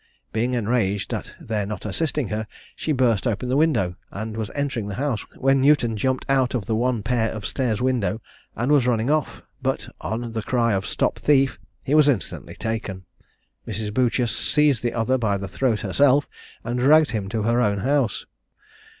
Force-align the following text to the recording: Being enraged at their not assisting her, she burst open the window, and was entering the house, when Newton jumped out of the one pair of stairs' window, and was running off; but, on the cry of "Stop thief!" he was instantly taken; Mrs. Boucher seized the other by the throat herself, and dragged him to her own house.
Being 0.33 0.55
enraged 0.55 1.13
at 1.13 1.35
their 1.39 1.63
not 1.67 1.85
assisting 1.85 2.29
her, 2.29 2.47
she 2.75 2.91
burst 2.91 3.27
open 3.27 3.49
the 3.49 3.55
window, 3.55 3.97
and 4.09 4.35
was 4.35 4.49
entering 4.55 4.87
the 4.87 4.95
house, 4.95 5.21
when 5.35 5.61
Newton 5.61 5.95
jumped 5.95 6.25
out 6.27 6.55
of 6.55 6.65
the 6.65 6.73
one 6.73 7.03
pair 7.03 7.29
of 7.29 7.45
stairs' 7.45 7.83
window, 7.83 8.19
and 8.55 8.71
was 8.71 8.87
running 8.87 9.11
off; 9.11 9.43
but, 9.61 9.89
on 10.01 10.31
the 10.31 10.41
cry 10.41 10.73
of 10.73 10.87
"Stop 10.87 11.19
thief!" 11.19 11.59
he 11.83 11.93
was 11.93 12.07
instantly 12.07 12.55
taken; 12.55 13.05
Mrs. 13.67 13.93
Boucher 13.93 14.25
seized 14.25 14.81
the 14.81 14.95
other 14.95 15.19
by 15.19 15.37
the 15.37 15.47
throat 15.47 15.81
herself, 15.81 16.27
and 16.63 16.79
dragged 16.79 17.11
him 17.11 17.29
to 17.29 17.43
her 17.43 17.61
own 17.61 17.77
house. 17.81 18.25